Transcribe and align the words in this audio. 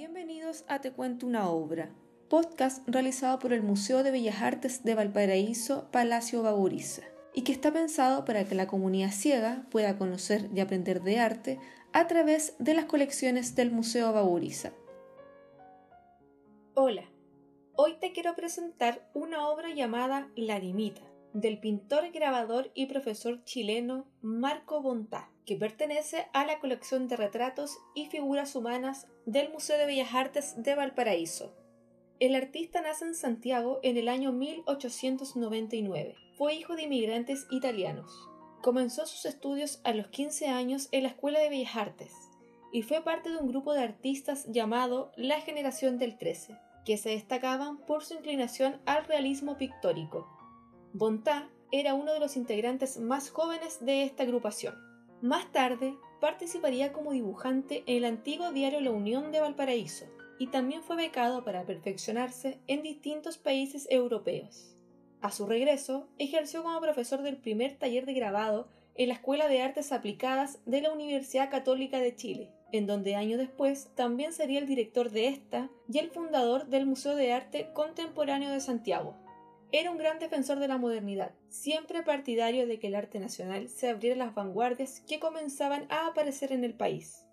Bienvenidos 0.00 0.64
a 0.66 0.80
Te 0.80 0.92
Cuento 0.92 1.26
una 1.26 1.50
Obra, 1.50 1.90
podcast 2.30 2.88
realizado 2.88 3.38
por 3.38 3.52
el 3.52 3.60
Museo 3.60 4.02
de 4.02 4.10
Bellas 4.10 4.40
Artes 4.40 4.82
de 4.82 4.94
Valparaíso, 4.94 5.90
Palacio 5.90 6.42
Baburiza, 6.42 7.02
y 7.34 7.42
que 7.42 7.52
está 7.52 7.70
pensado 7.70 8.24
para 8.24 8.46
que 8.46 8.54
la 8.54 8.66
comunidad 8.66 9.10
ciega 9.10 9.66
pueda 9.70 9.98
conocer 9.98 10.48
y 10.54 10.60
aprender 10.60 11.02
de 11.02 11.18
arte 11.18 11.60
a 11.92 12.06
través 12.06 12.54
de 12.58 12.72
las 12.72 12.86
colecciones 12.86 13.54
del 13.56 13.72
Museo 13.72 14.10
Baburiza. 14.14 14.72
Hola, 16.72 17.04
hoy 17.74 17.98
te 18.00 18.12
quiero 18.12 18.34
presentar 18.34 19.06
una 19.12 19.50
obra 19.50 19.68
llamada 19.74 20.30
La 20.34 20.58
Limita, 20.58 21.02
del 21.32 21.58
pintor, 21.58 22.10
grabador 22.10 22.70
y 22.74 22.86
profesor 22.86 23.44
chileno 23.44 24.06
Marco 24.22 24.82
Bontá, 24.82 25.30
que 25.46 25.56
pertenece 25.56 26.26
a 26.32 26.44
la 26.44 26.58
colección 26.58 27.08
de 27.08 27.16
retratos 27.16 27.78
y 27.94 28.06
figuras 28.06 28.54
humanas 28.56 29.06
del 29.26 29.50
Museo 29.50 29.78
de 29.78 29.86
Bellas 29.86 30.14
Artes 30.14 30.62
de 30.62 30.74
Valparaíso. 30.74 31.54
El 32.18 32.34
artista 32.34 32.82
nace 32.82 33.06
en 33.06 33.14
Santiago 33.14 33.80
en 33.82 33.96
el 33.96 34.08
año 34.08 34.32
1899. 34.32 36.14
Fue 36.36 36.54
hijo 36.54 36.76
de 36.76 36.82
inmigrantes 36.82 37.46
italianos. 37.50 38.28
Comenzó 38.62 39.06
sus 39.06 39.24
estudios 39.24 39.80
a 39.84 39.94
los 39.94 40.08
15 40.08 40.48
años 40.48 40.88
en 40.92 41.04
la 41.04 41.10
Escuela 41.10 41.40
de 41.40 41.48
Bellas 41.48 41.76
Artes 41.76 42.12
y 42.72 42.82
fue 42.82 43.02
parte 43.02 43.30
de 43.30 43.38
un 43.38 43.48
grupo 43.48 43.72
de 43.72 43.82
artistas 43.82 44.46
llamado 44.48 45.12
La 45.16 45.40
Generación 45.40 45.98
del 45.98 46.18
Trece, 46.18 46.56
que 46.84 46.96
se 46.96 47.10
destacaban 47.10 47.78
por 47.86 48.04
su 48.04 48.14
inclinación 48.14 48.80
al 48.86 49.04
realismo 49.04 49.56
pictórico. 49.56 50.39
Bontá 50.92 51.48
era 51.70 51.94
uno 51.94 52.12
de 52.12 52.20
los 52.20 52.36
integrantes 52.36 52.98
más 52.98 53.30
jóvenes 53.30 53.84
de 53.84 54.02
esta 54.02 54.24
agrupación. 54.24 54.74
Más 55.22 55.52
tarde, 55.52 55.94
participaría 56.20 56.92
como 56.92 57.12
dibujante 57.12 57.84
en 57.86 57.98
el 57.98 58.04
antiguo 58.04 58.50
diario 58.52 58.80
La 58.80 58.90
Unión 58.90 59.30
de 59.30 59.40
Valparaíso 59.40 60.06
y 60.38 60.48
también 60.48 60.82
fue 60.82 60.96
becado 60.96 61.44
para 61.44 61.64
perfeccionarse 61.64 62.58
en 62.66 62.82
distintos 62.82 63.38
países 63.38 63.86
europeos. 63.90 64.74
A 65.20 65.30
su 65.30 65.46
regreso, 65.46 66.08
ejerció 66.18 66.62
como 66.62 66.80
profesor 66.80 67.22
del 67.22 67.36
primer 67.36 67.78
taller 67.78 68.06
de 68.06 68.14
grabado 68.14 68.68
en 68.96 69.08
la 69.08 69.14
Escuela 69.14 69.48
de 69.48 69.62
Artes 69.62 69.92
Aplicadas 69.92 70.58
de 70.64 70.80
la 70.80 70.92
Universidad 70.92 71.50
Católica 71.50 71.98
de 71.98 72.16
Chile, 72.16 72.50
en 72.72 72.86
donde 72.86 73.14
años 73.14 73.38
después 73.38 73.90
también 73.94 74.32
sería 74.32 74.58
el 74.58 74.66
director 74.66 75.10
de 75.10 75.28
esta 75.28 75.70
y 75.92 75.98
el 75.98 76.10
fundador 76.10 76.66
del 76.66 76.86
Museo 76.86 77.14
de 77.14 77.32
Arte 77.32 77.70
Contemporáneo 77.74 78.50
de 78.50 78.60
Santiago. 78.60 79.14
Era 79.72 79.92
un 79.92 79.98
gran 79.98 80.18
defensor 80.18 80.58
de 80.58 80.66
la 80.66 80.78
modernidad, 80.78 81.30
siempre 81.48 82.02
partidario 82.02 82.66
de 82.66 82.80
que 82.80 82.88
el 82.88 82.96
arte 82.96 83.20
nacional 83.20 83.68
se 83.68 83.88
abriera 83.88 84.16
a 84.16 84.26
las 84.26 84.34
vanguardias 84.34 85.00
que 85.06 85.20
comenzaban 85.20 85.86
a 85.90 86.08
aparecer 86.08 86.50
en 86.50 86.64
el 86.64 86.74
país. 86.74 87.24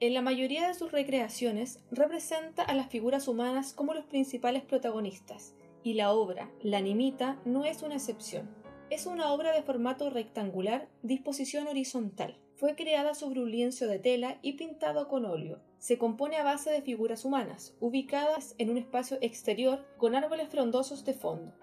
En 0.00 0.12
la 0.12 0.20
mayoría 0.20 0.68
de 0.68 0.74
sus 0.74 0.92
recreaciones 0.92 1.80
representa 1.90 2.64
a 2.64 2.74
las 2.74 2.90
figuras 2.90 3.28
humanas 3.28 3.72
como 3.72 3.94
los 3.94 4.04
principales 4.04 4.62
protagonistas, 4.62 5.54
y 5.82 5.94
la 5.94 6.12
obra, 6.12 6.50
La 6.60 6.82
Nimita, 6.82 7.40
no 7.46 7.64
es 7.64 7.82
una 7.82 7.94
excepción. 7.94 8.46
Es 8.90 9.06
una 9.06 9.32
obra 9.32 9.52
de 9.52 9.62
formato 9.62 10.10
rectangular, 10.10 10.88
disposición 11.02 11.66
horizontal. 11.66 12.36
Fue 12.56 12.74
creada 12.74 13.14
sobre 13.14 13.40
un 13.40 13.50
lienzo 13.50 13.86
de 13.86 13.98
tela 13.98 14.38
y 14.42 14.52
pintado 14.54 15.08
con 15.08 15.24
óleo. 15.24 15.62
Se 15.78 15.96
compone 15.96 16.36
a 16.36 16.44
base 16.44 16.70
de 16.70 16.82
figuras 16.82 17.24
humanas, 17.24 17.74
ubicadas 17.80 18.54
en 18.58 18.68
un 18.68 18.76
espacio 18.76 19.16
exterior 19.22 19.86
con 19.96 20.14
árboles 20.14 20.50
frondosos 20.50 21.06
de 21.06 21.14
fondo 21.14 21.54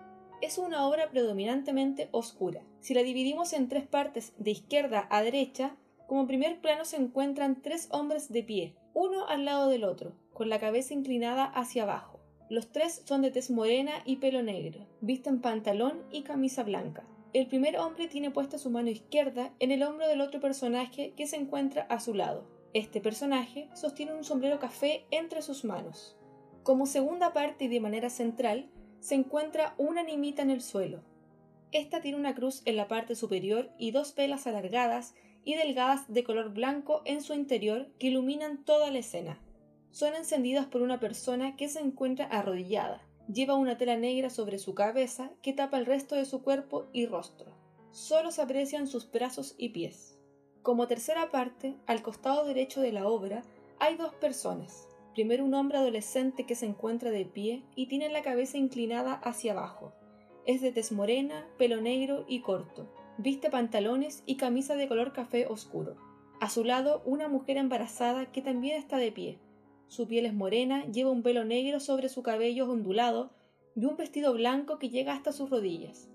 es 0.41 0.57
una 0.57 0.85
obra 0.87 1.09
predominantemente 1.09 2.09
oscura. 2.11 2.61
Si 2.79 2.93
la 2.93 3.03
dividimos 3.03 3.53
en 3.53 3.69
tres 3.69 3.87
partes 3.87 4.33
de 4.37 4.51
izquierda 4.51 5.07
a 5.09 5.21
derecha, 5.21 5.75
como 6.07 6.27
primer 6.27 6.59
plano 6.59 6.85
se 6.85 6.97
encuentran 6.97 7.61
tres 7.61 7.87
hombres 7.91 8.31
de 8.31 8.43
pie, 8.43 8.75
uno 8.93 9.27
al 9.27 9.45
lado 9.45 9.69
del 9.69 9.83
otro, 9.83 10.13
con 10.33 10.49
la 10.49 10.59
cabeza 10.59 10.93
inclinada 10.93 11.45
hacia 11.45 11.83
abajo. 11.83 12.19
Los 12.49 12.71
tres 12.71 13.01
son 13.05 13.21
de 13.21 13.31
tez 13.31 13.49
morena 13.49 13.91
y 14.05 14.17
pelo 14.17 14.43
negro, 14.43 14.85
visten 15.01 15.41
pantalón 15.41 16.03
y 16.11 16.23
camisa 16.23 16.63
blanca. 16.63 17.03
El 17.33 17.47
primer 17.47 17.79
hombre 17.79 18.07
tiene 18.07 18.29
puesta 18.29 18.59
su 18.59 18.69
mano 18.69 18.91
izquierda 18.91 19.51
en 19.59 19.71
el 19.71 19.81
hombro 19.81 20.07
del 20.07 20.21
otro 20.21 20.39
personaje 20.39 21.13
que 21.17 21.25
se 21.25 21.35
encuentra 21.35 21.83
a 21.83 21.99
su 21.99 22.13
lado. 22.13 22.45
Este 22.73 23.01
personaje 23.01 23.69
sostiene 23.73 24.13
un 24.13 24.23
sombrero 24.23 24.59
café 24.59 25.05
entre 25.09 25.41
sus 25.41 25.65
manos. 25.65 26.15
Como 26.61 26.85
segunda 26.85 27.33
parte 27.33 27.65
y 27.65 27.67
de 27.69 27.79
manera 27.79 28.11
central, 28.11 28.69
se 29.03 29.15
encuentra 29.15 29.75
una 29.77 30.01
nimita 30.01 30.43
en 30.43 30.49
el 30.49 30.61
suelo. 30.61 31.01
Esta 31.73 31.99
tiene 31.99 32.17
una 32.17 32.33
cruz 32.33 32.61
en 32.63 32.77
la 32.77 32.87
parte 32.87 33.15
superior 33.15 33.69
y 33.77 33.91
dos 33.91 34.15
velas 34.15 34.47
alargadas 34.47 35.13
y 35.43 35.55
delgadas 35.55 36.07
de 36.07 36.23
color 36.23 36.53
blanco 36.53 37.01
en 37.03 37.21
su 37.21 37.33
interior 37.33 37.89
que 37.99 38.07
iluminan 38.07 38.63
toda 38.63 38.91
la 38.91 38.99
escena. 38.99 39.41
Son 39.91 40.15
encendidas 40.15 40.67
por 40.67 40.81
una 40.81 41.01
persona 41.01 41.57
que 41.57 41.67
se 41.67 41.81
encuentra 41.81 42.27
arrodillada. 42.27 43.05
Lleva 43.27 43.55
una 43.55 43.77
tela 43.77 43.97
negra 43.97 44.29
sobre 44.29 44.57
su 44.57 44.73
cabeza 44.73 45.31
que 45.41 45.51
tapa 45.51 45.77
el 45.77 45.85
resto 45.85 46.15
de 46.15 46.23
su 46.23 46.41
cuerpo 46.41 46.87
y 46.93 47.05
rostro. 47.05 47.51
Solo 47.91 48.31
se 48.31 48.41
aprecian 48.41 48.87
sus 48.87 49.11
brazos 49.11 49.55
y 49.57 49.69
pies. 49.69 50.17
Como 50.61 50.87
tercera 50.87 51.29
parte, 51.29 51.75
al 51.87 52.03
costado 52.03 52.45
derecho 52.45 52.79
de 52.79 52.93
la 52.93 53.05
obra, 53.05 53.43
hay 53.79 53.97
dos 53.97 54.13
personas, 54.13 54.87
Primero 55.13 55.45
un 55.45 55.53
hombre 55.53 55.77
adolescente 55.77 56.45
que 56.45 56.55
se 56.55 56.65
encuentra 56.65 57.11
de 57.11 57.25
pie 57.25 57.63
y 57.75 57.87
tiene 57.87 58.09
la 58.09 58.23
cabeza 58.23 58.57
inclinada 58.57 59.13
hacia 59.13 59.51
abajo. 59.51 59.93
Es 60.45 60.61
de 60.61 60.71
tez 60.71 60.91
morena, 60.91 61.47
pelo 61.57 61.81
negro 61.81 62.25
y 62.27 62.41
corto. 62.41 62.91
Viste 63.19 63.51
pantalones 63.51 64.23
y 64.25 64.37
camisa 64.37 64.75
de 64.75 64.87
color 64.87 65.13
café 65.13 65.45
oscuro. 65.45 65.95
A 66.41 66.49
su 66.49 66.63
lado 66.63 67.03
una 67.05 67.27
mujer 67.27 67.57
embarazada 67.57 68.31
que 68.31 68.41
también 68.41 68.75
está 68.75 68.97
de 68.97 69.11
pie. 69.11 69.39
Su 69.87 70.07
piel 70.07 70.25
es 70.25 70.33
morena, 70.33 70.85
lleva 70.87 71.11
un 71.11 71.21
velo 71.21 71.45
negro 71.45 71.79
sobre 71.79 72.09
su 72.09 72.23
cabello 72.23 72.69
ondulado 72.69 73.31
y 73.75 73.85
un 73.85 73.95
vestido 73.95 74.33
blanco 74.33 74.79
que 74.79 74.89
llega 74.89 75.13
hasta 75.13 75.31
sus 75.31 75.51
rodillas. 75.51 76.09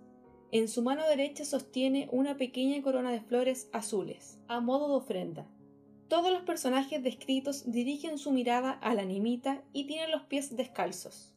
En 0.50 0.66
su 0.66 0.82
mano 0.82 1.06
derecha 1.06 1.44
sostiene 1.44 2.08
una 2.10 2.36
pequeña 2.36 2.82
corona 2.82 3.12
de 3.12 3.20
flores 3.20 3.68
azules, 3.72 4.40
a 4.48 4.60
modo 4.60 4.88
de 4.88 4.94
ofrenda. 4.94 5.46
Todos 6.08 6.32
los 6.32 6.42
personajes 6.42 7.02
descritos 7.02 7.70
dirigen 7.70 8.16
su 8.16 8.32
mirada 8.32 8.72
a 8.72 8.94
la 8.94 9.04
nimita 9.04 9.62
y 9.74 9.86
tienen 9.86 10.10
los 10.10 10.22
pies 10.22 10.56
descalzos. 10.56 11.34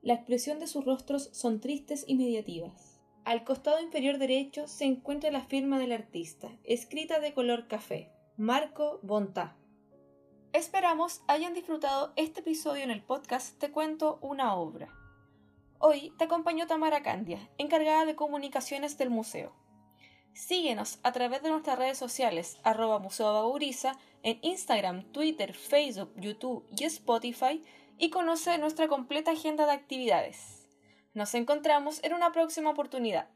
La 0.00 0.14
expresión 0.14 0.58
de 0.58 0.66
sus 0.66 0.86
rostros 0.86 1.28
son 1.32 1.60
tristes 1.60 2.04
y 2.06 2.14
mediativas. 2.14 2.98
Al 3.26 3.44
costado 3.44 3.82
inferior 3.82 4.16
derecho 4.16 4.66
se 4.66 4.86
encuentra 4.86 5.30
la 5.30 5.44
firma 5.44 5.78
del 5.78 5.92
artista, 5.92 6.48
escrita 6.64 7.20
de 7.20 7.34
color 7.34 7.68
café, 7.68 8.10
Marco 8.38 8.98
Bontá. 9.02 9.56
Esperamos 10.54 11.20
hayan 11.28 11.52
disfrutado 11.52 12.14
este 12.16 12.40
episodio 12.40 12.84
en 12.84 12.90
el 12.90 13.02
podcast 13.02 13.58
Te 13.58 13.70
cuento 13.70 14.18
una 14.22 14.54
obra. 14.54 14.88
Hoy 15.78 16.14
te 16.16 16.24
acompañó 16.24 16.66
Tamara 16.66 17.02
Candia, 17.02 17.50
encargada 17.58 18.06
de 18.06 18.16
comunicaciones 18.16 18.96
del 18.96 19.10
museo. 19.10 19.52
Síguenos 20.32 20.98
a 21.02 21.12
través 21.12 21.42
de 21.42 21.50
nuestras 21.50 21.78
redes 21.78 21.98
sociales, 21.98 22.58
arroba 22.62 22.98
Museo 22.98 23.58
en 24.22 24.38
Instagram, 24.42 25.04
Twitter, 25.12 25.54
Facebook, 25.54 26.12
YouTube 26.16 26.64
y 26.76 26.84
Spotify, 26.84 27.62
y 27.98 28.10
conoce 28.10 28.56
nuestra 28.58 28.88
completa 28.88 29.32
agenda 29.32 29.66
de 29.66 29.72
actividades. 29.72 30.68
Nos 31.14 31.34
encontramos 31.34 32.02
en 32.04 32.14
una 32.14 32.32
próxima 32.32 32.70
oportunidad. 32.70 33.28